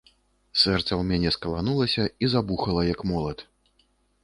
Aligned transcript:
Сэрца 0.61 0.87
ў 0.99 1.03
мяне 1.11 1.33
скаланулася 1.35 2.03
і 2.25 2.33
забухала, 2.37 2.81
як 2.93 3.07
молат. 3.13 3.47